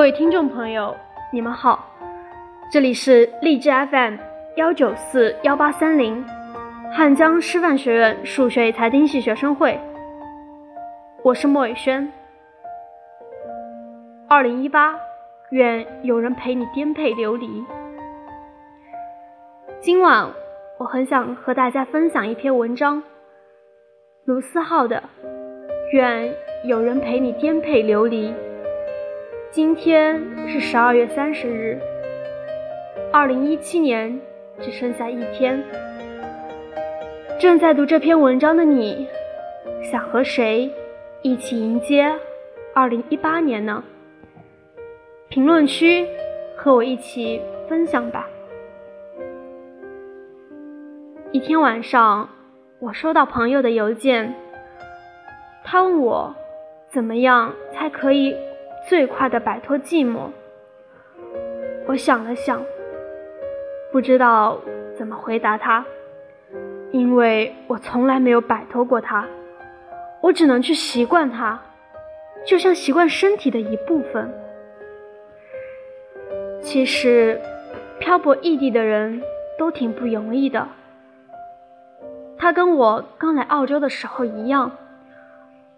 [0.00, 0.96] 各位听众朋友，
[1.30, 1.86] 你们好，
[2.72, 4.16] 这里是荔枝 FM
[4.56, 6.24] 幺九四幺八三零，
[6.90, 9.78] 汉江师范学院数学与财经系学生会，
[11.22, 12.10] 我是莫雨轩。
[14.26, 14.98] 二零一八，
[15.50, 17.62] 愿有人陪你颠沛流离。
[19.82, 20.26] 今晚
[20.78, 23.02] 我很想和大家分享一篇文章，
[24.24, 24.96] 卢思浩的
[25.92, 28.30] 《愿有人陪你颠沛流离》。
[29.52, 31.76] 今天是十二月三十日，
[33.12, 34.16] 二零一七年
[34.60, 35.60] 只剩下一天。
[37.36, 39.08] 正在读这篇文章的你，
[39.82, 40.70] 想和谁
[41.22, 42.14] 一起迎接
[42.72, 43.82] 二零一八年呢？
[45.28, 46.06] 评论区
[46.54, 48.28] 和我一起分享吧。
[51.32, 52.28] 一天晚上，
[52.78, 54.32] 我收到朋友的邮件，
[55.64, 56.32] 他问我
[56.88, 58.32] 怎么样才可以。
[58.88, 60.30] 最快的摆脱寂寞。
[61.86, 62.62] 我想了想，
[63.92, 64.58] 不知道
[64.96, 65.84] 怎么回答他，
[66.92, 69.26] 因为我从来没有摆脱过他，
[70.20, 71.60] 我只能去习惯他，
[72.46, 74.32] 就像习惯身体的一部分。
[76.62, 77.40] 其实，
[77.98, 79.22] 漂泊异地的人
[79.58, 80.68] 都挺不容易的。
[82.38, 84.72] 他跟我刚来澳洲的时候一样，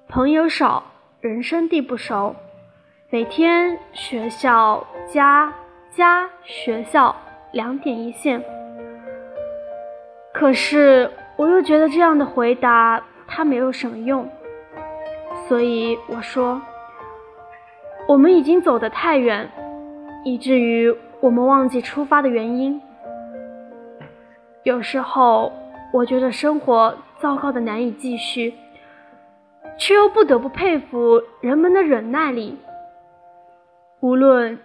[0.09, 0.85] 朋友少，
[1.21, 2.37] 人生地不熟。
[3.13, 5.53] 每天学校家
[5.91, 7.15] 家学校
[7.53, 8.43] 两点一线，
[10.33, 14.27] 可是我又觉得这样的回答他没有什么用，
[15.47, 16.63] 所以我说，
[18.09, 19.47] 我们已经走得太远，
[20.25, 20.91] 以至于
[21.21, 22.81] 我们忘记出发的原因。
[24.63, 25.53] 有时候
[25.93, 28.55] 我觉得生活糟糕的难以继续，
[29.77, 32.57] 却又不得不佩服人们的忍耐力。
[34.03, 34.59] 无论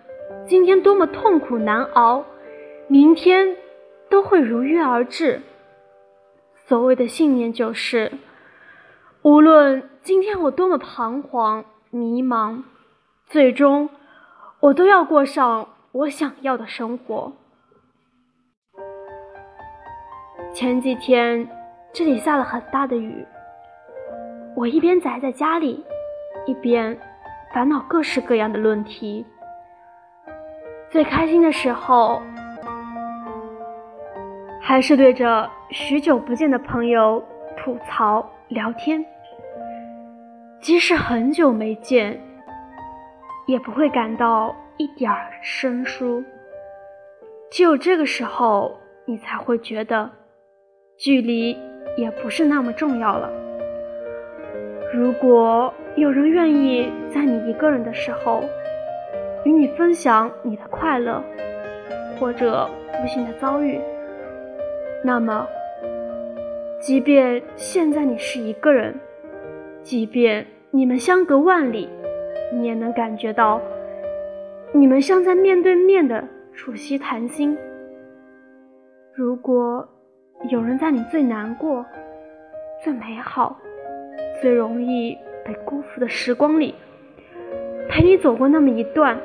[0.48, 2.25] 今天多么痛苦难熬，
[2.88, 3.56] 明天
[4.09, 5.44] 都会如约而至。
[6.66, 8.14] 所谓的信念就是，
[9.22, 12.64] 无论今天我多么彷徨迷茫，
[13.28, 13.92] 最终
[14.59, 17.31] 我都要过上我想要的生活。
[20.52, 21.48] 前几天
[21.94, 23.24] 这里下了很大的雨，
[24.56, 25.86] 我一边宅在家里，
[26.48, 27.00] 一边。
[27.57, 29.25] 烦恼各式各样的论题，
[30.91, 32.22] 最开心的时候，
[34.62, 37.19] 还是对着许久不见的朋友
[37.57, 39.03] 吐槽聊天。
[40.62, 42.22] 即使很久没见，
[43.47, 46.24] 也不会感到一点儿生疏。
[47.50, 50.07] 只有这个时候，你才会觉得，
[50.95, 51.57] 距离
[51.97, 53.31] 也不是那么重要了。
[54.94, 58.44] 如果有人愿意在你一个人的时候
[59.44, 61.24] 与你分享你的快乐
[62.19, 62.69] 或者
[63.02, 63.81] 不幸的遭遇，
[65.03, 65.47] 那么，
[66.80, 68.94] 即便现在你是一个人，
[69.81, 71.90] 即便你们相隔万里，
[72.53, 73.59] 你也能感觉到
[74.74, 76.24] 你们像在面对面的
[76.56, 77.57] 促膝谈心。
[79.16, 79.88] 如果
[80.52, 81.84] 有人在你最难过、
[82.84, 83.57] 最美好。
[84.40, 86.75] 最容易被辜负的时光里，
[87.88, 89.18] 陪你走过那么一段，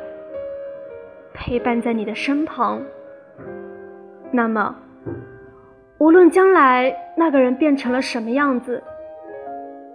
[1.35, 2.81] 陪伴在你的身旁。
[4.31, 4.77] 那么，
[5.99, 8.81] 无论将来那个人变成了什么样子，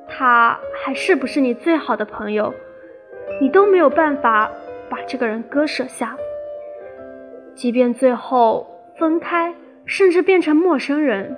[0.10, 2.54] 他还是不是你最好的朋友，
[3.40, 4.52] 你都没有办法
[4.90, 6.18] 把这个人割舍下。
[7.56, 8.68] 即便最后
[8.98, 9.56] 分开，
[9.86, 11.36] 甚至变成陌生人，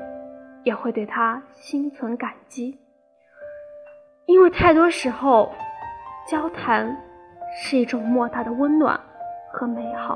[0.63, 2.77] 也会对他心存感激。
[4.29, 5.51] 因为太多时候，
[6.27, 6.95] 交谈
[7.51, 8.97] 是一种莫大的温暖
[9.51, 10.15] 和美好。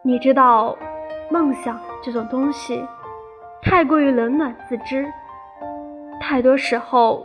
[0.00, 0.74] 你知道，
[1.30, 2.82] 梦想这种东西
[3.60, 5.06] 太过于冷暖自知，
[6.18, 7.22] 太多时候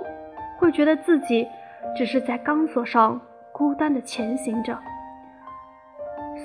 [0.60, 1.48] 会觉得自己
[1.96, 3.18] 只是在钢索上
[3.54, 4.78] 孤单的前行着，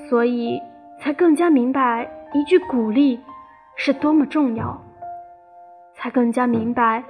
[0.08, 0.62] 所以
[1.00, 3.20] 才更加明白一句鼓励
[3.75, 4.86] 是多么重要。
[5.96, 7.02] 才更加明白，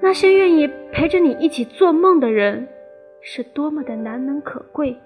[0.00, 2.66] 那些愿意陪着你一起做梦的人，
[3.20, 4.98] 是多么的难能可贵。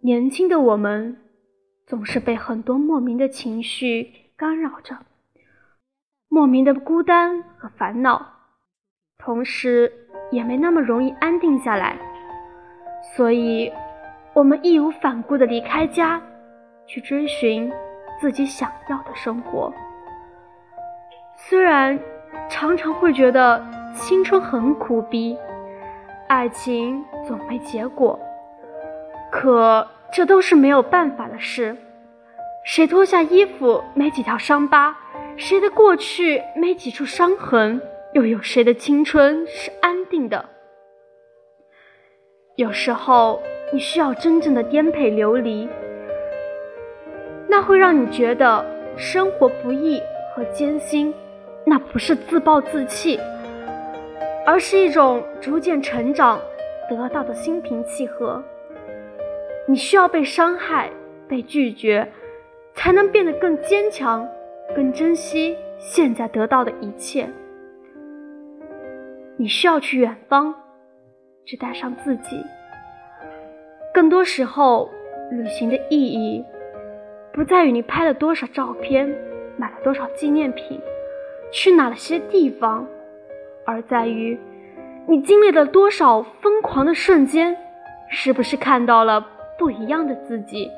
[0.00, 1.16] 年轻的我们，
[1.86, 4.98] 总是被很多莫名的情绪干扰着，
[6.28, 8.26] 莫名的孤单和烦恼，
[9.16, 9.90] 同时
[10.30, 11.96] 也没那么容易安定下来，
[13.16, 13.72] 所以，
[14.34, 16.20] 我们义无反顾的离开家，
[16.86, 17.72] 去追寻
[18.20, 19.72] 自己想要的生活。
[21.36, 21.98] 虽然
[22.48, 23.62] 常常会觉得
[23.94, 25.36] 青春很苦逼，
[26.28, 28.18] 爱情总没结果。
[29.30, 31.76] 可这都是没有办法的事。
[32.64, 34.96] 谁脱下衣服没几条伤疤？
[35.36, 37.82] 谁的过去没几处伤痕？
[38.12, 40.48] 又有谁的青春是安定的？
[42.54, 43.42] 有时候，
[43.72, 45.68] 你需要真正的颠沛流离，
[47.48, 48.64] 那会让你觉得
[48.96, 50.00] 生活不易
[50.34, 51.12] 和艰辛。
[51.64, 53.18] 那不是自暴自弃，
[54.44, 56.38] 而是一种逐渐成长
[56.88, 58.42] 得到的心平气和。
[59.66, 60.90] 你需要被伤害、
[61.26, 62.06] 被拒绝，
[62.74, 64.28] 才能变得更坚强、
[64.76, 67.26] 更珍惜现在得到的一切。
[69.38, 70.54] 你需要去远方，
[71.46, 72.44] 只带上自己。
[73.94, 74.90] 更多时候，
[75.30, 76.44] 旅行的意义
[77.32, 79.08] 不在于你拍了多少照片，
[79.56, 80.78] 买了多少纪念品。
[81.52, 82.86] 去哪些地方，
[83.64, 84.38] 而在于
[85.06, 87.56] 你经历了多少疯狂的瞬间，
[88.08, 89.24] 是不是看到了
[89.58, 90.70] 不一样的自己？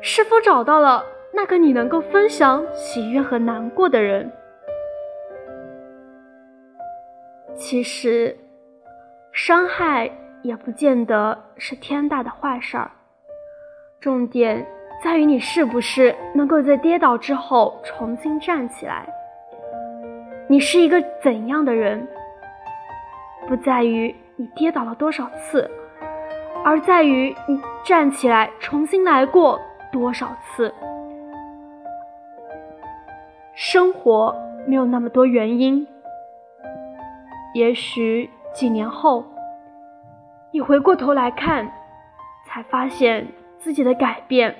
[0.00, 4.30] 是否找到了那个你能够分享喜悦和难过的人？
[7.54, 8.36] 其实，
[9.32, 10.10] 伤害
[10.42, 12.90] 也不见得是天大的坏事儿，
[13.98, 14.66] 重点
[15.02, 19.08] 在于你是不是能够在跌倒之后重新站起来。
[20.48, 22.06] 你是一个怎样的人，
[23.48, 25.68] 不在于你跌倒了多少次，
[26.64, 29.60] 而在于你站起来重新来过
[29.90, 30.72] 多少次。
[33.54, 34.36] 生活
[34.68, 35.84] 没有那么多原因，
[37.54, 39.24] 也许几年后，
[40.52, 41.68] 你回过头来看，
[42.46, 43.26] 才发现
[43.58, 44.54] 自己的改变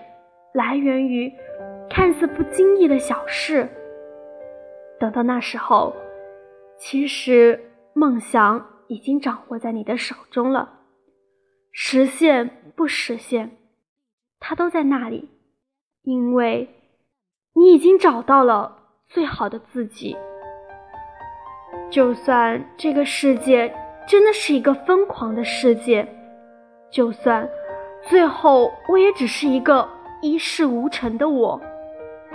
[0.53, 1.33] 来源于
[1.89, 3.69] 看似不经意的小事。
[4.99, 5.95] 等到那时候，
[6.79, 10.71] 其实梦想已经掌握在你的手中了。
[11.71, 13.59] 实现不实现，
[14.41, 15.29] 它都在那里，
[16.03, 16.69] 因为
[17.55, 20.17] 你已经找到了最好的自己。
[21.91, 23.75] 就算这个世界
[24.07, 26.09] 真的是一个疯狂的世界，
[26.91, 27.47] 就算
[28.03, 29.87] 最后我也只是一个
[30.23, 31.61] 一事无成的我，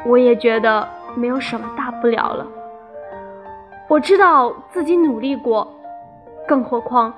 [0.05, 1.00] 我也觉得。
[1.15, 2.47] 没有什么大不了了。
[3.87, 5.67] 我知道自己努力过，
[6.47, 7.13] 更何况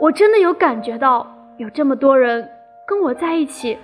[0.00, 1.26] 我真的有感觉到
[1.56, 2.48] 有这么多人
[2.86, 3.78] 跟我在一起，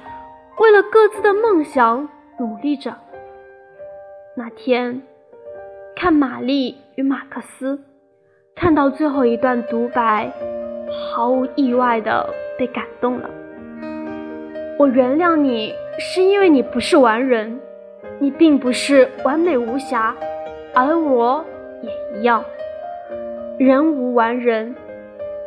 [0.58, 2.08] 为了各自的梦想
[2.38, 2.94] 努力着。
[4.36, 5.02] 那天
[5.96, 7.76] 看《玛丽与马克思》，
[8.54, 10.30] 看到最后一段独白，
[11.12, 12.28] 毫无意外的
[12.58, 13.28] 被感动了。
[14.78, 17.58] 我原谅你，是因为你不是完人。
[18.20, 20.14] 你并不是完美无瑕，
[20.74, 21.44] 而我
[21.82, 22.44] 也一样。
[23.58, 24.74] 人无完人，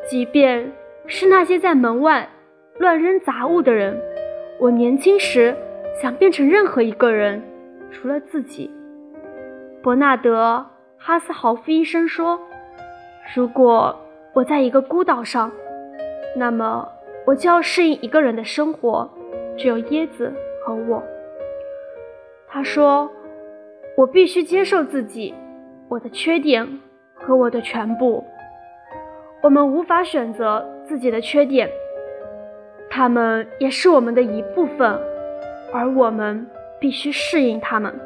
[0.10, 0.72] 即便
[1.06, 2.28] 是那些在门外
[2.78, 4.00] 乱扔杂物的人。
[4.60, 5.56] 我年轻时
[6.02, 7.42] 想变成任何一个人，
[7.92, 8.70] 除了自己。
[9.82, 10.66] 伯纳德·
[10.98, 12.40] 哈斯豪夫医生说
[13.36, 13.98] ：“如果
[14.34, 15.52] 我在一个孤岛上，
[16.36, 16.88] 那么
[17.26, 19.10] 我就要适应一个人的生活，
[19.58, 20.32] 只有椰子
[20.64, 21.04] 和我。”
[22.54, 23.10] 他说
[23.96, 25.34] ：“我必须接受自己，
[25.88, 26.68] 我的缺点
[27.16, 28.26] 和我的全部。
[29.42, 31.70] 我们无法选择自己的缺点，
[32.90, 35.00] 他们也是我们的一部分，
[35.72, 36.46] 而我们
[36.78, 37.98] 必须适应他们。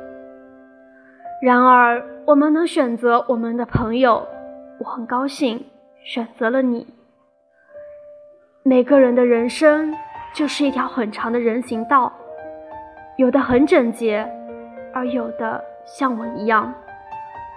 [1.41, 4.27] 然而，我们能选择我们的朋友，
[4.79, 5.65] 我很高兴
[6.03, 6.85] 选择了你。
[8.61, 9.91] 每个人的人生
[10.33, 12.13] 就是一条很长的人行道。”
[13.17, 14.29] 有的很整洁，
[14.93, 16.73] 而有的像我一样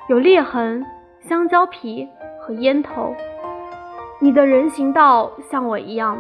[0.09, 0.87] 有裂痕、
[1.21, 2.09] 香蕉皮
[2.41, 3.13] 和烟头。
[4.21, 6.17] 你的人行道像我一样，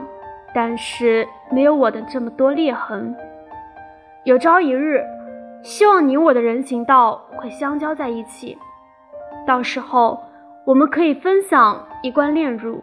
[0.52, 3.14] 但是没有我的这么多裂痕。
[4.24, 5.04] 有朝一日，
[5.62, 8.58] 希望你我的人行道会相交在一起，
[9.46, 10.20] 到时候
[10.64, 12.82] 我们可以分享一罐炼乳。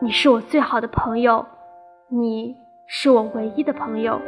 [0.00, 1.44] 你是我最好的朋友，
[2.08, 4.18] 你是我唯一的朋友。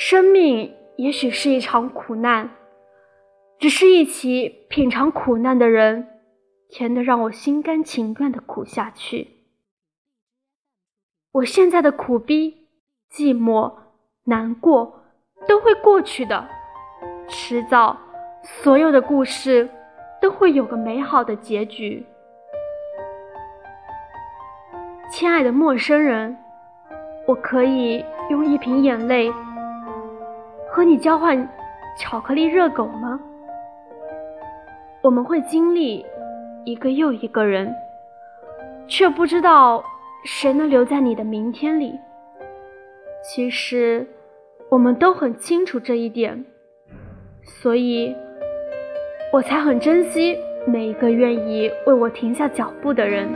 [0.00, 2.50] 生命也许是一场苦难，
[3.58, 6.06] 只是一起品尝苦难的人，
[6.68, 9.26] 甜的让我心甘情愿的苦下去。
[11.32, 12.68] 我现在的苦逼、
[13.10, 13.74] 寂寞、
[14.22, 15.02] 难过
[15.48, 16.46] 都会过去的，
[17.26, 17.98] 迟早，
[18.44, 19.68] 所有的故事
[20.22, 22.06] 都会有个美好的结局。
[25.10, 26.38] 亲爱的陌生人，
[27.26, 29.28] 我可以用一瓶眼泪。
[30.78, 31.36] 和你交换
[31.96, 33.18] 巧克力热狗吗？
[35.02, 36.06] 我们会经历
[36.64, 37.74] 一个又一个人，
[38.86, 39.82] 却不知道
[40.24, 41.98] 谁能留在你的明天里。
[43.24, 44.06] 其实，
[44.68, 46.44] 我们都很清楚这一点，
[47.42, 48.14] 所以，
[49.32, 53.28] 我才很珍惜每一个愿意为我停下脚步的人，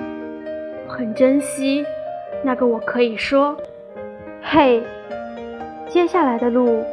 [0.86, 1.84] 很珍惜
[2.44, 3.56] 那个我可以说
[4.40, 4.80] ：“嘿，
[5.88, 6.84] 接下来的路，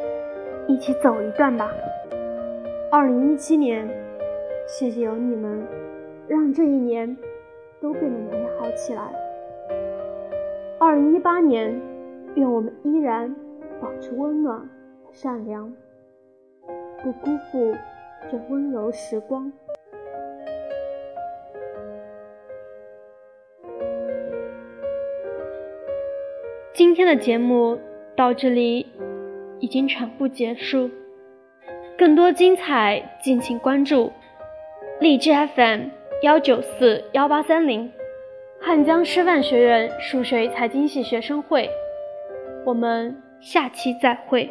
[0.70, 1.70] 一起走一段吧。”
[2.90, 3.86] 二零一七年，
[4.66, 5.68] 谢谢有你们，
[6.30, 7.18] 让这一年
[7.82, 9.12] 都变得美好起来。
[10.80, 11.78] 二零一八年。
[12.36, 13.36] 愿我们依然
[13.82, 14.62] 保持温暖、
[15.12, 15.74] 善良，
[17.04, 17.76] 不辜负
[18.32, 19.52] 这温柔时光。
[26.72, 27.80] 今天的节目
[28.16, 28.86] 到这里
[29.60, 30.90] 已经全部结束，
[31.98, 34.12] 更多精彩敬请关注
[35.00, 35.82] 荔枝 FM
[36.24, 37.92] 幺九四幺八三零，
[38.62, 41.70] 汉江师范学院数学财经系学生会。
[42.66, 44.50] 我们下期再会。